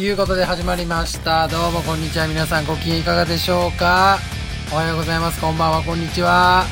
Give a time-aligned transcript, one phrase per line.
[0.00, 1.46] ということで始まりました。
[1.46, 2.26] どうもこんにちは。
[2.26, 4.16] 皆さんご機嫌いかがでしょうか？
[4.72, 5.38] おはようございます。
[5.38, 5.82] こんばんは。
[5.82, 6.64] こんにちは。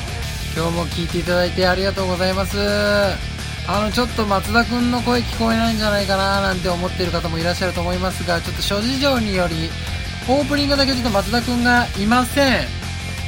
[0.57, 2.57] 今日も聞いていただいてありがとうございます。
[3.67, 9.69] あの、ちょっと松田くんの声聞こえないんじゃないかななんて思っている方もいらっしゃると思いますが、ちょっと諸事情により、
[10.27, 12.67] オープニングだけちょっと松田くんがいません。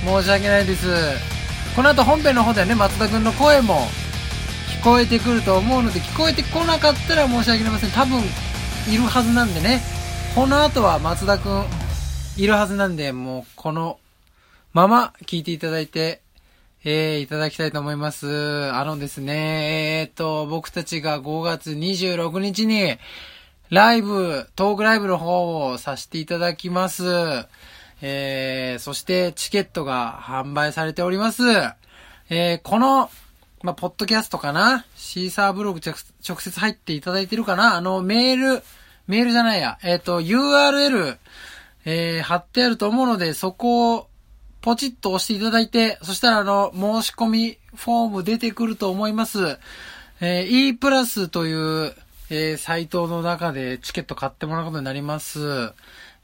[0.04, 0.88] 申し訳ないです。
[1.76, 3.86] この後本編の方ではね、松田くんの声も
[4.82, 7.92] 聞こえてくると思うので、聞こえてこなかったら申し訳ありません。
[7.92, 8.24] 多分、
[8.90, 9.82] いるはずなんでね。
[10.34, 11.66] この後は松田くん、
[12.38, 14.00] いるはずなんで、もう、この
[14.74, 16.22] まま聞いていただいて、
[16.84, 18.72] えー、いただきたいと思います。
[18.74, 22.98] あのですね、えーっと、僕たちが5月26日に、
[23.70, 27.04] ライブ、トークライブの方をさせていただきます。
[28.02, 31.44] えー、そしてチケットが販売されております。
[32.30, 33.12] えー、この、
[33.64, 34.86] まあ、ポッドキャストかな？
[34.96, 37.76] シーサーブログ直接入っていただいてるかな？
[37.76, 38.64] あの、メール、
[39.08, 39.78] メールじゃないや。
[39.84, 41.18] えっ、と、URL、
[41.86, 44.08] えー、貼ってあると思うので、そこを、
[44.62, 49.58] ポチッと押していただいて、そしたらあの、申し込みフォーム出てくると思います。
[50.22, 51.96] えー、e プラスという、
[52.30, 55.74] えー、サイトの中でチケット買ってもらうことになります。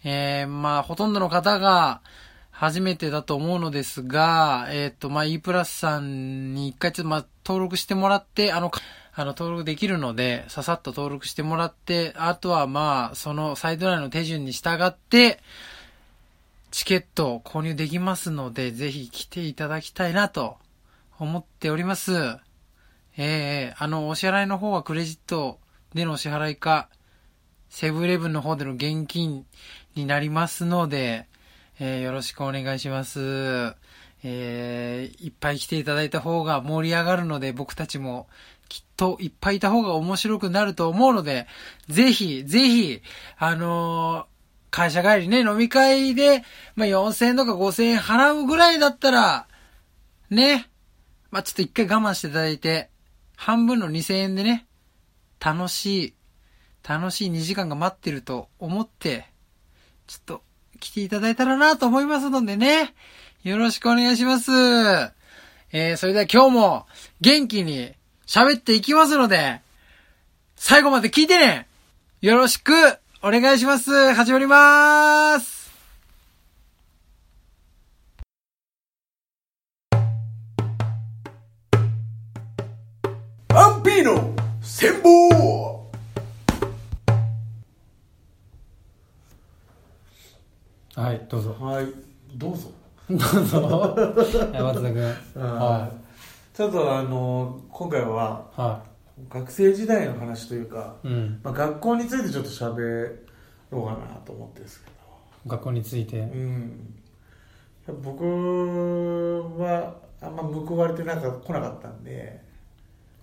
[0.03, 2.01] えー、まあ、ほとんどの方が、
[2.59, 8.71] 初めてだと思うのですが、えっ、と、まあ、e プラスさんに一回ちょっと、まあ、登録してもらって、あの、
[9.13, 15.39] あの、登録できるので、ささっと登録してもらって、あとはまあ、そのサイト内の手順に従って、
[16.71, 20.57] チケットを購入できますので、ぜひ来ていただきたいなと
[21.19, 22.39] 思っております。
[23.17, 25.59] ええあの、お支払いの方はクレジット
[25.93, 26.89] でのお支払いか、
[27.69, 29.45] セブンイレブンの方での現金
[29.93, 31.27] になりますので、
[31.79, 33.75] えーよろしくお願いします。
[34.23, 38.27] えーいっぱい来ていただいた方が盛り上がるので、僕たちも
[38.67, 41.47] きっといっぱいいた方が面白くなると思うので、
[41.87, 43.01] ぜひ、ぜひ、
[43.37, 44.37] あのー
[44.69, 46.43] 会社帰りね、飲み会で、
[46.75, 49.47] まあ、4000円とか5000円払うぐらいだったら、
[50.29, 50.69] ね、
[51.31, 52.89] まあ、ちょっと一回我慢していただいて、
[53.37, 54.67] 半分の2000円でね、
[55.39, 56.13] 楽しい、
[56.87, 59.25] 楽しい2時間が待ってると思って、
[60.05, 60.43] ちょっと
[60.77, 62.93] 来ていただいたらなと思いますのでね、
[63.43, 64.51] よろしくお願いします。
[65.71, 66.85] えー、それでは今日も
[67.21, 67.91] 元気に
[68.25, 69.61] 喋っていきますので、
[70.55, 71.67] 最後まで聞いてね。
[72.21, 72.73] よろしく
[73.21, 74.13] お願いします。
[74.13, 75.71] 始まりまーす。
[83.49, 85.66] アンピーノ戦法。
[90.97, 91.55] はい、どうぞ。
[91.59, 91.85] はい
[92.37, 92.71] どうぞ
[93.07, 94.15] どうぞ。
[94.15, 95.03] 松 田君。
[95.35, 95.91] は
[96.55, 98.07] ちょっとあの今回は
[98.57, 98.59] い。
[98.59, 98.81] は
[99.29, 101.07] 学生時代の話というか、い。
[101.07, 101.39] うん。
[101.43, 103.15] まあ、学校についてちょっと喋
[103.69, 104.89] ろうかなと思ってですけ
[105.45, 106.19] 学校について？
[106.19, 106.23] ど、。
[106.33, 106.95] うん、
[108.01, 108.23] 僕
[109.59, 112.41] はあんま報われてなんか来なかったんで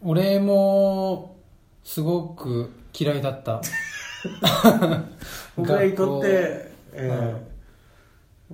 [0.01, 1.35] 俺も、
[1.83, 3.61] すごく嫌いだった。
[5.57, 6.29] 僕にとって、
[6.93, 7.54] えーうん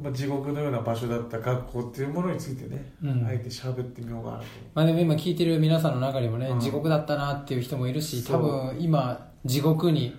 [0.00, 3.26] まあ、地獄のような場所だった学校っていうものについてね、うん。
[3.26, 4.44] あえて喋ってみようかなと。
[4.74, 6.60] まあでも今聞いてる皆さんの中にもね、うん。
[6.60, 10.16] 地獄だったなっていう人もいるし、多分今、地獄に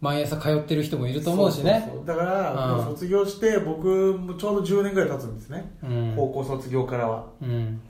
[0.00, 1.90] 毎朝通ってる人もいると思うしね。
[2.04, 2.84] だから、うん。
[2.84, 6.12] 卒業して僕もちょうど10年ぐらい経つんですね、うん。
[6.16, 7.26] 高校卒業からは。
[7.40, 7.80] うん。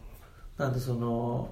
[0.59, 1.51] なんでその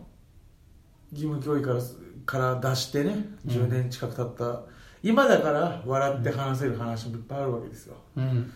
[1.12, 1.80] 義務教育から
[2.26, 3.16] から出してね
[3.47, 4.62] 10年近く経った、
[5.03, 7.97] 今だから笑って話せる話もいっぱいあるわけですよ。
[8.16, 8.53] うん。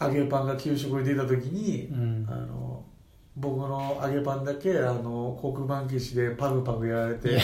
[0.00, 2.84] 揚げパンが給食に出た時に、うんあの
[3.40, 7.38] 僕の揚げパンだけあの黒板消しでパグパグやられて。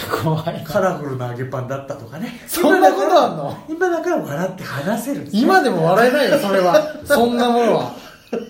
[0.65, 3.57] カラフルな揚げパンだったとかねそんなことあんの？
[3.69, 6.83] 今だから笑って話せる今でも笑えないよ、それは。
[7.05, 7.93] そんなものは。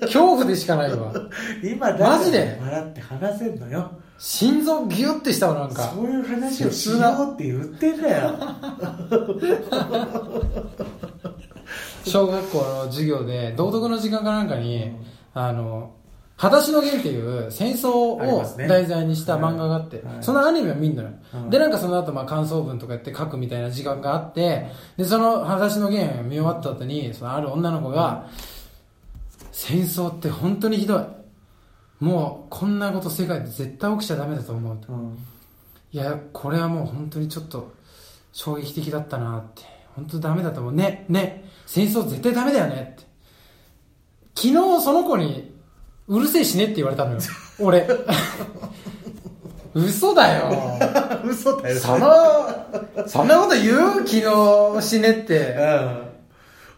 [0.00, 1.12] 恐怖でしかないわ。
[1.62, 2.58] 今だからマジで？
[2.62, 5.92] 笑って話せんのよ心臓ギュッてしたわ、なんか。
[5.94, 8.38] そういう話をしようって言ってんだよ
[12.10, 14.92] 小学校の授業で、道徳の時間かなんかに、
[15.32, 15.90] あの、
[16.36, 21.10] 裸足の弦っていう戦争を題材にした漫画があって、はいそのアニメを見んのよ。
[21.34, 24.66] うんで、なんかその後、まあ感想文とかやって書くみたいな時間があって、
[24.96, 28.26] で、その裸足の弦を見終わった後に、そのある女の子が、
[29.52, 31.04] 戦争って本当にひどい。
[32.00, 34.92] もう、こんなこと世界で絶対起きちゃダメだと思うと。
[34.92, 35.18] うん
[35.94, 37.72] いや、これはもう本当にちょっと
[38.32, 39.62] 衝撃的だったなって。
[39.94, 40.72] 本当ダメだと思う。
[40.72, 43.04] ね、ね、戦争絶対ダメだよねって。
[44.34, 45.52] 昨日その子に、
[46.06, 47.20] うるせえしねって言われたのよ。
[47.58, 47.86] 俺。
[49.74, 50.50] 嘘だよ。
[51.24, 52.08] 嘘だよその、
[53.08, 54.06] そんなこと言う？
[54.06, 54.20] 昨
[54.78, 55.56] 日死ねって。
[55.58, 56.13] うん。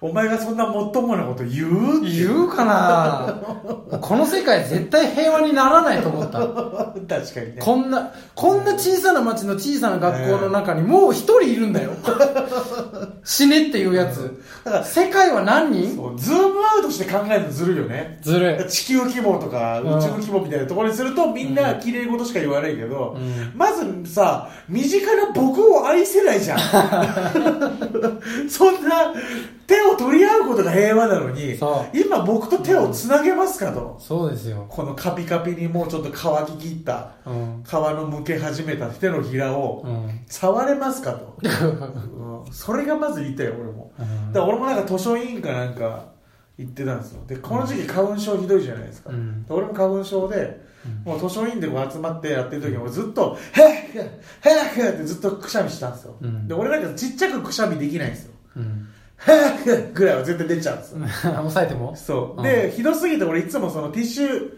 [0.01, 6.39] お前がそんなもっともなこと言う言うかなこの世界絶対平和にならないと思った。
[7.09, 7.57] 確かにね。
[7.61, 11.93] こんな、こんな小さな町の小さな学校の中にもう一人いるんだよ。
[13.25, 14.39] 死ねっていうやつ。
[14.65, 16.17] だから世界は何人？
[16.17, 18.19] ズームアウトして考えるのずるいよね。
[18.23, 18.71] ずるい。
[18.71, 26.59] 地球規模とかうん宇宙規模みたいなところにするとみんな綺麗事しか言わないけど、うんまずさ身近な僕を愛せないじゃん
[28.49, 29.13] そんな
[29.67, 31.59] 手を取り合うことが平和なのに
[31.95, 34.67] 今僕と手をつなげますかと、そうですよ。
[34.69, 37.63] このカピカピにもうちょっと乾ききったうん。
[37.65, 40.21] 皮のむけ始めた手のひらをうん。
[40.29, 41.37] 触れますかと、
[42.47, 42.53] うん。
[42.53, 43.93] それがまず言いたいよ俺も。
[43.99, 44.11] だか
[44.41, 46.07] ら俺もなんか図書委員かなんか
[46.59, 47.23] 行ってたんですよ。
[47.27, 49.11] でこの時期花粉症ひどいじゃないですか、
[49.49, 50.65] 俺も花粉症で、
[51.07, 51.13] うん。
[51.13, 54.05] もう図書委員でこう集まってやってる時に俺ずっと「へっへっ
[54.77, 56.49] へっ」ってずっとくしゃみしたんですよ、うん。
[56.49, 58.36] で俺なんかちっちゃくくしゃみできないんですよ
[59.95, 61.97] ぐらいは絶対出ちゃうんですよ、 抑えても？
[61.97, 64.51] そう、うんでひどすぎて俺いつもそのティッシュ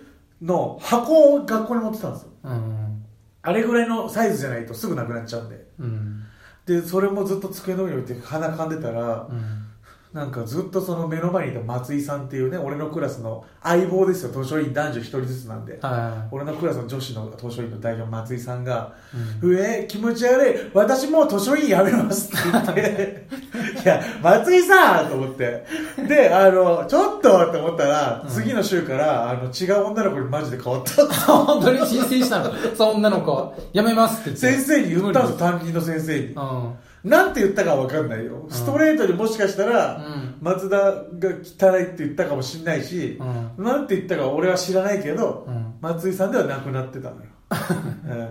[0.43, 3.05] の箱を学校に持ってたんですようん。
[3.43, 6.23] あれぐらいのサイズじゃないとすぐなくなっちゃうんでうん。
[6.67, 9.65] でそれもずっと机の上に置いて鼻かんでたら、うん。
[10.13, 14.31] なんかずっとその目の前にいた松井さんっていうね俺のクラスの相棒ですよ。
[14.33, 15.79] 図書委員男女一人ずつなんで。
[15.83, 18.95] は俺のクラスの女子の図書委員の代表松井さんが
[19.43, 19.45] い。
[19.45, 20.71] 「うえ気持ち悪い。
[20.73, 23.29] 私もう図書委員やめます」って言って。
[23.85, 25.65] いや松井さんと思って。
[26.09, 31.05] であのちょっとって思ったら、次の週からあの違う女の子にマジで変わった。
[31.31, 32.51] 本当に申請したの。
[32.75, 34.39] その女の子、やめますって。
[34.39, 36.27] 先生に言ったんですよ担任の先生に。
[36.29, 36.75] うん。
[37.05, 43.19] なんて言ったかわかんないよストレートにもしかしたら、うん松田が汚いって言ったかもしれないし、
[43.57, 43.65] うん。
[43.65, 47.23] なんて言ったか俺は知らないけど、うん松井さんではなくなってたのよ、
[48.07, 48.31] う ん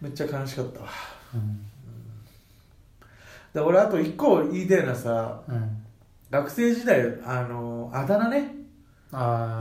[0.00, 0.86] めっちゃ悲しかったわ
[1.34, 1.60] うん。
[3.54, 5.70] で俺あと一個言いたいのはさうん。
[6.30, 8.54] 学生時代あのあだ名ね。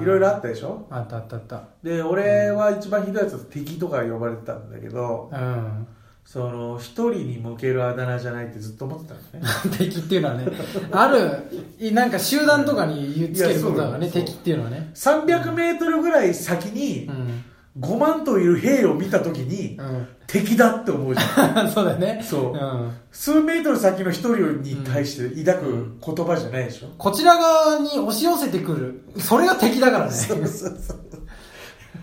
[0.01, 0.85] いろいろあったでしょ？
[0.89, 1.63] あったあったあった。
[1.81, 5.87] で俺は一番ひどいやつは敵とか呼ばれてたんだけどうん。
[6.27, 10.45] その一人に向けるあだ名じゃないってずっと思ってたのね 敵っていうのはね、
[10.91, 11.31] ある、
[11.79, 14.91] いなんか集団とかにつけることだからね、敵っていうのはね。
[14.93, 17.43] 300メートルぐらい先にうん。
[17.79, 20.07] 5万といる兵を見た時にうん。
[20.27, 22.21] 敵だって思うじゃん そうだよね。
[22.27, 22.91] そううん。
[23.09, 29.01] 数メートル先の一人に対して抱く言葉じゃないでしょ、こちら側に押し寄せてくる。
[29.17, 30.11] それが敵だからね。
[30.11, 30.99] そうそうそう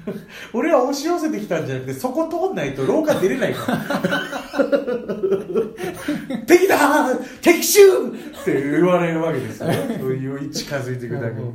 [0.52, 3.78] 俺は押し寄せてきたんじゃなくてそこ通んないと廊下出れないから。
[6.46, 7.08] 敵だ
[7.40, 9.72] 敵襲って言われるわけですよ。
[9.98, 11.40] そういう近づいていくだけ。
[11.40, 11.50] に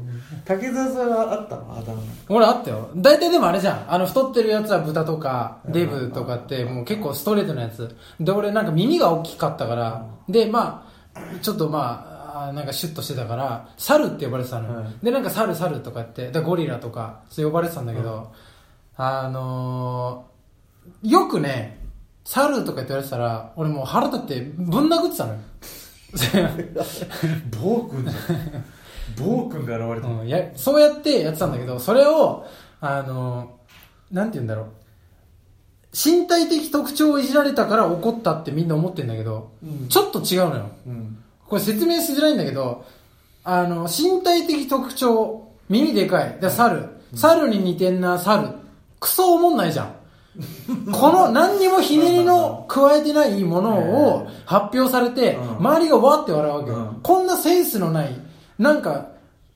[0.45, 1.09] 竹澤さん。
[1.09, 1.77] はあったの？
[1.77, 2.89] あだ名俺あったよ。
[2.95, 3.85] 大体でもあれじゃん。
[3.93, 7.95] あの、太ってるやつは豚とか、デブとかって、もう結構ストレートなやつ。
[8.19, 10.85] で、俺なんか耳が大きかったから、で、ま
[11.15, 14.83] あ、ちょっとまあ、なんかシュッとしてたから、猿って呼ばれてたの。
[14.83, 18.31] はいで、なんか猿猿とかって、でゴリラとか、そう呼ばれてたんだけど、
[18.97, 21.79] あのー、よくね、
[22.25, 25.39] 猿とかって言われてたら、俺もう腹立ってぶん殴ってたのよ。
[27.61, 28.65] 暴君じゃん
[29.18, 32.45] 暴君が現れた、うん、やそうやってやってたんだけど、それを、
[32.81, 33.59] あの、
[34.11, 34.65] なんて言うんだろう。
[35.92, 40.69] 身体的特徴をいじられたから怒ったってみんな思ってんだけど、うんちょっと違うのよ。
[40.87, 42.85] うんこれ説明しづらいんだけど、
[43.44, 46.37] あの、身体的特徴、耳でかい。
[46.39, 46.87] で、猿。
[47.15, 48.49] 猿に似てんな、猿。
[48.99, 49.95] クソおもんないじゃん。
[50.91, 56.77] この何にもひねりの加えてないものを発表されて、うん周りがわって笑うわけよ。
[56.77, 58.15] うんこんなセンスのない、
[58.57, 59.09] なんか、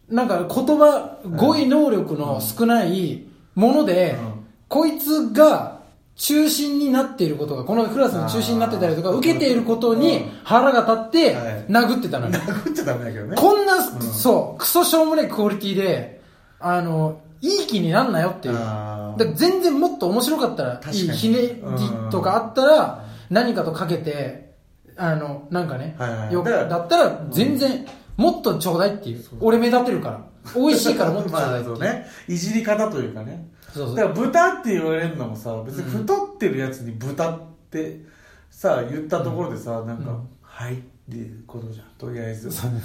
[0.10, 0.48] なんか言
[0.78, 3.24] 葉、語彙能力の少ない
[3.56, 5.83] もので、うんこいつが
[6.16, 10.32] 中心になっていることが、このクラスの中心になってたりとか、受けていることにうん。
[10.44, 11.66] 腹が立ってはい。
[11.68, 12.34] 殴ってたのよ。
[12.34, 13.36] 殴っちゃダメだけどね。
[13.36, 16.22] こんな、そう、クソしょうもないクオリティで、
[16.60, 18.56] あの、いい気になんなよっていう。
[18.58, 19.20] あー。
[19.20, 21.00] だから全然もっと面白かったら、確かに。
[21.02, 21.64] いいひねり
[22.12, 24.54] とかあったら、何かとかけて、
[24.96, 26.34] あの、なんかね、はいはい。
[26.34, 27.86] よくだからだったら全然、
[28.18, 29.26] もっとちょうだいっていう。
[29.42, 30.22] 俺目立てるから。
[30.56, 31.78] 美味しいからもっとちょうだいっていう。
[31.80, 32.06] まあそうね。
[32.28, 33.96] いじり方というかねそうそう。
[33.96, 38.02] だから豚って言われるのもさ別に太ってるやつに豚って
[38.50, 40.28] さ言ったところでさなんか、うん。
[40.42, 40.78] はいっ
[41.10, 41.88] ていうことじゃん。
[41.98, 42.52] とりあえず。
[42.52, 42.80] そうね。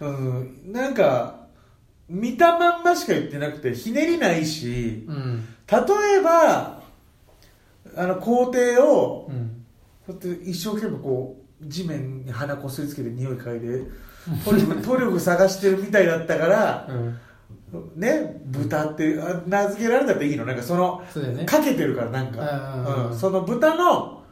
[0.00, 0.72] うん。
[0.72, 1.46] なんか
[2.08, 5.44] 見たまんましか言ってなくてひねりないしうん。
[5.70, 5.78] 例
[6.20, 6.82] えば
[7.96, 9.64] あの工程をうん。
[10.06, 13.90] こうやって一生懸命こう地面に鼻こすりつけて匂い嗅いで
[14.44, 17.18] トリュフトリュフ探してるみたいだったからうん。
[17.96, 20.44] ね豚ってあ名付けられたっていいの？
[20.44, 21.44] なんかそのそうだよね。
[21.44, 24.22] かけてるからなんか、うんうんその豚の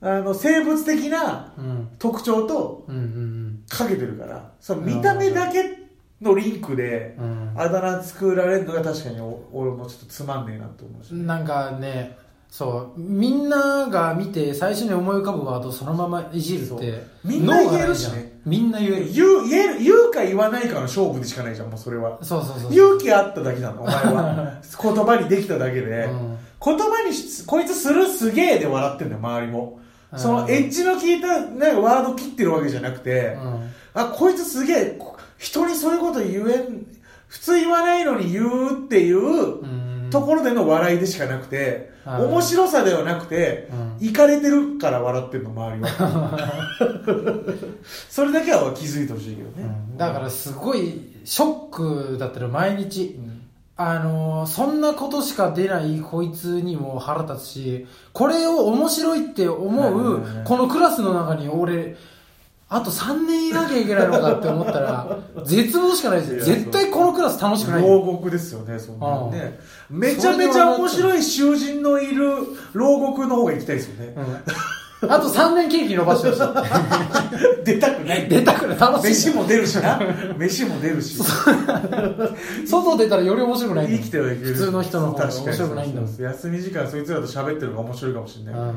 [0.00, 1.88] あの生物的なうん。
[1.98, 4.52] 特徴とうんうんかけてるから。
[4.60, 5.78] その見た目だけ
[6.20, 7.52] のリンクでうん。
[7.56, 12.16] あだ名作られるのが確かにお俺もちょっとつまんねえなと思うし、なんかね
[12.48, 13.00] そう。
[13.00, 19.12] みんなが見て最初に思い浮かぶワードをそのままいじるってみんな言えるしねみんな言える。
[19.12, 22.18] 言う言える言うか言わないかの勝負でしかないじゃんもうそれは。
[22.22, 24.54] そうそうそう勇気あっただけなのお前は。
[24.82, 26.36] 言葉にできただけで、うん。
[26.64, 29.80] 言葉にしこいつするすげえで笑ってんだよ周りも。
[30.12, 30.18] うん。
[30.18, 33.36] そのエッジの効いた、ね、ワード切ってるわけじゃなくて、
[33.94, 36.86] あこいつすげえこ人にそういうこと言えん
[37.28, 39.81] 普通言わないのに言うっていううん
[40.12, 43.68] ところでの笑いでしかなくて、うん面白さではなくて、
[44.00, 44.08] うん。
[44.08, 46.38] いかれてるから笑ってんの周りは。
[48.10, 49.96] それだけは気づいてほしいけどね、うん。
[49.96, 53.16] だからすごいショックだったら毎日。
[53.18, 53.42] うん。
[53.76, 61.96] あのーそんなことしか出ないこいつにも腹立つしこれを面白いって思うこのクラスの中に俺
[62.74, 69.58] あと3年いなきゃいけないのかって思ったら 絶望しかないですよ絶対このクラス楽しくないよ牢獄ですよね、そんなのね。
[69.90, 72.24] めちゃめちゃ面白い囚人のいる
[72.72, 74.14] 牢獄の方が行きたいですよね。
[74.16, 74.24] うん
[75.08, 76.42] あと3年ケーキ伸ばしてほしい
[77.66, 78.28] 出たくない。
[78.28, 80.00] 出たくない楽しい飯も出るしな。
[80.38, 81.18] 飯も出るし。
[82.64, 84.54] 外出たらより面白くない生きてはいける。
[84.54, 88.54] 普通の人の方が面白くないんだもん休み時間そいつらと喋ってるのが面白いかもしれない。
[88.54, 88.72] うん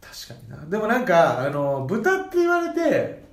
[0.00, 0.66] 確かにな。
[0.66, 3.24] でもなんか、あの、豚って言われて、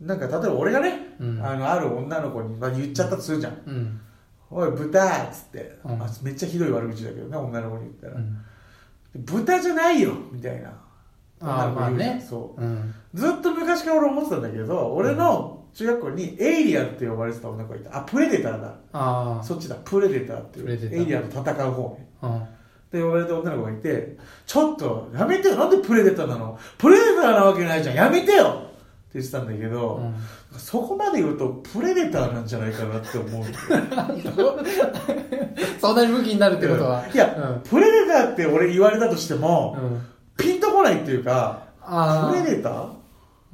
[0.00, 3.62] なんか例えば俺がね、うんあの、ある女の子に、まあ、言っちゃったとするじゃん。
[3.66, 4.00] うん
[4.50, 8.14] おい、豚っつって、うんまあめっちゃひどい悪口だけどね、女の子に言ったら。
[8.14, 8.36] うん
[9.16, 10.70] 豚じゃないよみたいな。
[11.40, 12.60] ああまあねそう。
[12.60, 17.96] うんずっと昔から俺思ってたんだけど、俺の中学校にエイリアンって呼ばれてた女の子がいた。
[17.96, 18.74] あ、プレデターだ。
[18.92, 20.94] あそっちだ、プレデターっていう。
[20.94, 22.08] エイリアンと戦う方ね。
[22.22, 22.42] あうん
[22.94, 25.56] って呼ばれた女の子がいて、ちょっと、やめてよ。
[25.56, 26.56] なんでプレデターなの？
[26.78, 27.96] プレデターなわけないじゃん。
[27.96, 28.52] やめてよっ
[29.12, 30.14] て言ってたんだけど、うん
[30.56, 33.42] そこまで言うと、プレデターなんじゃないかなって思う。
[35.80, 37.04] そんなに武器になるってことは。
[37.12, 39.86] いや、プレデターって俺言われたとしても、うん。
[39.86, 40.00] うん。
[40.36, 42.72] ピンとこないっていうか、あプレデター？
[42.72, 42.92] あ。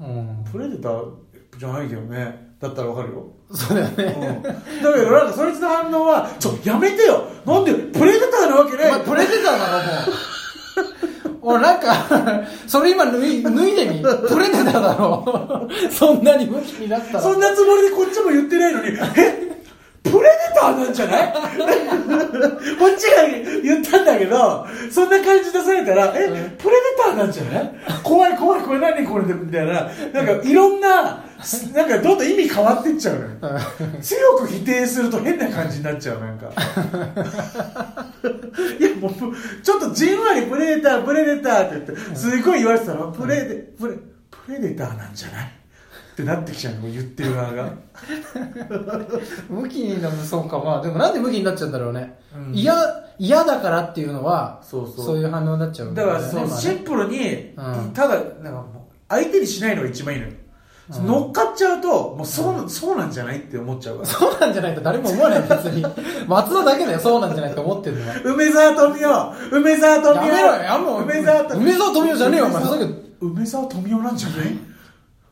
[0.00, 0.44] うん。
[0.52, 1.10] プレデター
[1.56, 2.39] じゃないけどね。
[2.60, 3.26] だったらわかるよ。
[3.52, 4.04] そうだよね。
[4.04, 4.42] うん。
[4.42, 11.38] だけどなんかそいつの反応は、ちょ、やめてよなんでプレデターなわけないお前プレデターだろ、もう。
[11.42, 14.02] 俺なんか、それ今脱い脱いでみ。
[14.02, 15.68] プレデターだろ。
[15.90, 17.20] そんなに武器になったら。
[17.22, 19.59] そんなつもりでこっちも言ってないのに、え？
[20.10, 21.32] プレデターなんじゃない？
[22.78, 23.22] こっちが
[23.62, 27.72] 言ったんだけど、そんな感じ出されたら、え、プレデターなんじゃない？
[28.02, 29.24] 怖い怖い、これ何これ？
[29.26, 29.88] で、みたいな。
[30.12, 31.24] なんかいろんな、
[31.74, 33.28] なんかどんどん意味変わってっちゃうのよ。
[34.02, 36.50] 強く否定すると変な感じになっちゃう、なんか。
[38.78, 39.12] いや、もう、
[39.62, 43.12] ちょっとじんわりプレデター、プレデターって言って、すごい言われてたの。
[43.12, 43.94] プレデ、プレ、
[44.30, 45.52] プレデターなんじゃない？
[46.20, 47.70] ってなってきちゃうの、言ってる側が。
[49.48, 50.58] 武器になる、そうか。
[50.58, 52.54] まあ、でもなんで武器になっちゃうんだろうねうん。
[52.54, 52.74] 嫌、
[53.18, 58.64] 嫌だからっていうのは、そうそうそういう反応になっちゃうんだから、そのシンプルに、うんただ、なんか
[59.08, 60.32] 相手にしないのが一番いいのよ。
[60.32, 60.40] うん
[61.06, 64.08] 乗っかっちゃうと、もうそう、そうなんじゃないって思っちゃうから。
[64.08, 65.86] そうなんじゃないと誰も思わない、別に。
[66.26, 68.14] 松田だけだよ、そうなんじゃないと思ってるのは。
[68.24, 71.02] 梅沢富美男梅沢富美男やめろよ、やもう。
[71.04, 72.62] 梅沢富美男じゃねえよ、お前。
[73.20, 74.58] 梅沢富美男なんじゃない？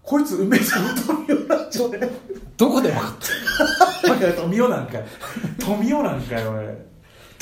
[0.08, 2.10] こいつ梅沢富美男なんじゃない
[2.56, 3.12] どこで分かっ
[4.02, 4.32] た？
[4.40, 5.04] 富美男なんかい。
[5.58, 6.66] 富美男なんかよ、俺。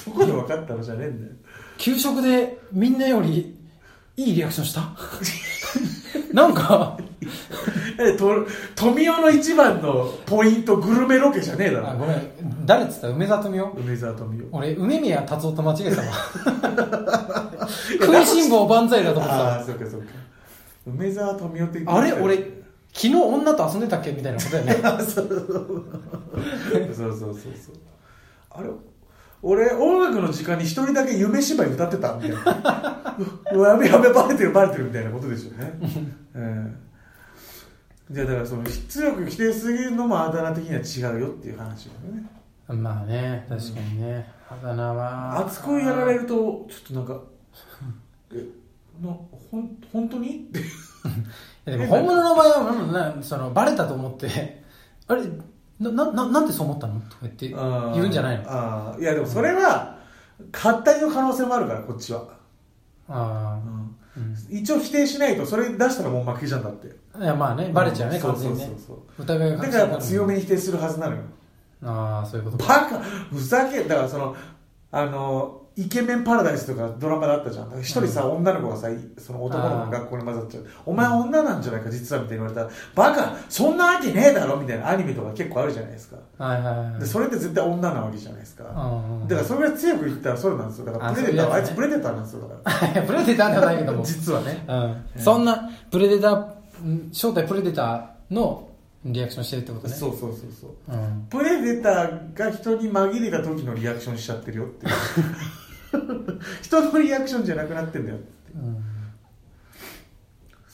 [0.05, 1.33] どこで分かったのじゃねえんだよ。
[1.79, 3.57] 給食でみんなより
[4.17, 4.83] いいリアクションした？
[6.35, 6.99] なんか、
[7.99, 8.45] えと
[8.75, 11.91] 富美男の一番のポイント、グルメロケじゃねえだろ。
[11.91, 12.23] あごめん、
[12.67, 13.09] 誰っつった？
[13.09, 13.79] 梅沢富美男？
[13.81, 14.59] 梅沢富美男。
[14.59, 16.09] 俺、梅宮達夫と間違えてたわ。
[18.01, 20.07] 食いしん坊万歳だと思ってたわああ、そっかそっか。
[20.87, 22.37] 梅沢富美男ってあれ俺、
[22.93, 24.13] 昨日女と遊んでたっけ？
[24.13, 24.75] みたいなことだよね。
[25.05, 25.35] そうそう
[26.95, 27.75] そうそうそう。
[28.51, 28.71] あれ
[29.43, 32.37] 俺、音楽の時間に一人だけ夢芝居歌ってたみたいな。
[33.69, 35.79] やべやべ、バレてるバレてるみたいなことですよね。
[36.35, 36.77] うん。
[38.11, 42.83] じゃあだからその、強く否定すぎるのもあだ名的には違うよっていう話だよね。
[42.83, 44.27] まあね、確かにね。
[44.49, 45.45] あだ名は。
[45.47, 47.21] 熱くやられると、ちょっとなんか、
[49.03, 49.13] え、な、
[49.51, 50.29] ほん、本当に？
[50.29, 50.61] って。
[50.61, 50.63] い
[51.67, 54.63] やでも本物の場合はうんなそのバレたと思って
[55.09, 55.23] あれ
[55.81, 57.01] ななななんでそう思ったの？
[57.03, 58.45] とか言って言うんじゃないの？
[58.51, 59.99] ああ、いやでもそれは、
[60.53, 62.25] 勝ったりの可能性もあるから、こっちは。
[63.09, 63.73] あうん。
[63.73, 63.87] あ、
[64.17, 66.89] うん、一応否定しないとそれ出したらもう負けじゃんだって。
[66.89, 68.97] いやまあねバレちゃうね、ん完全にねそうそう。
[69.17, 71.23] そう疑いがだから強めに否定するはずなのよ。
[71.85, 72.89] ああそういうことか。
[72.91, 74.35] バカふざけだからその
[74.93, 77.81] あのイケメンパラダイスとかドラマだったじゃん。
[77.81, 80.67] 一人さ、女の子がさ、その男の子の学校に混ざっちゃう。
[80.87, 86.17] お前女なんじゃないか、実はみたいに言われたら、バカそんなわけねえだろみたいなアニメとか結構あるじゃないですか。
[86.39, 88.65] はいはいはいで、それって絶対女なわけじゃないですか。
[88.65, 90.87] うんうんだからそれぐらい強く言ったらそうなんですよ。
[90.87, 92.49] だからあプレデターは、あそういつプレデターなんですよ。
[92.65, 93.99] だか プレデターではないけどら。
[93.99, 94.65] も実はね。
[94.67, 98.69] うん、そんなプレデターん正体プレデターの
[99.05, 100.71] リアクションしてるってことねそうそうそうそう。
[100.89, 104.93] うん、プレデターが人に紛れた時のリアクションしちゃってるよっていう。
[106.63, 108.27] 人のリアクションじゃなくなってんだよって。
[108.55, 108.97] うん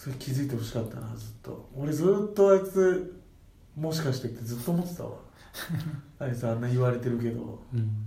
[0.03, 1.69] それ気づいてほしかったなずっと。
[1.77, 3.23] 俺ずっとあいつ
[3.77, 5.11] もしかしてってずっと思ってたわ。
[6.19, 7.63] あいつあんな言われてるけど。
[7.73, 8.07] うん。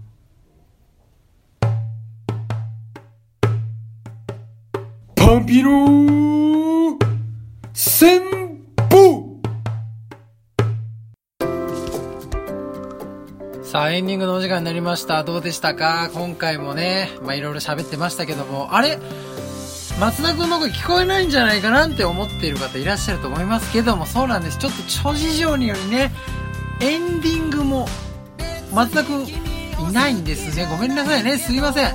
[5.15, 6.15] パンピロー
[13.75, 15.25] さあエンディングのお時間になりました。
[15.25, 16.09] どうでしたか？
[16.13, 18.73] 今回もねまあいろいろ喋ってましたけども。
[18.73, 18.97] あれ？
[19.99, 24.05] 松田君の声聞こえないんじゃないかなって思っている方いらっしゃると思いますけども。
[24.05, 24.59] そうなんです。
[24.59, 26.13] ちょっと諸事情によりね
[26.79, 27.89] エンディングも
[28.73, 30.67] 松田君いないんですね。
[30.71, 31.37] ごめんなさいね。
[31.37, 31.93] すいません。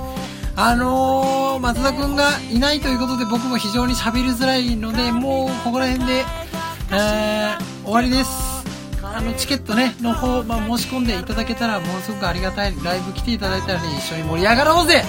[0.56, 6.24] あのー、松田君がいないということで僕も非常に喋りづらいのでもうここら辺で、
[6.92, 8.49] えー、終わりです。
[9.20, 15.04] あのチケットねの方、まあ、申し込んでいただけたらものすごくありがたいライブ来ていただいたらね一緒に盛り上がろうぜ。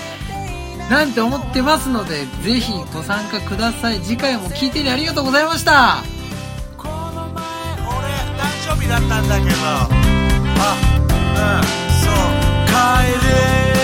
[0.90, 4.02] なんて思ってますのでぜひご参加ください。
[4.02, 6.04] 次回も聞いてねありがとうございました。
[6.78, 7.46] この前
[7.88, 9.56] 俺誕生日だったんだけど。
[9.64, 9.88] あ
[11.00, 11.64] うん
[12.04, 12.14] そう。
[12.68, 12.74] 帰
[13.76, 13.81] れ。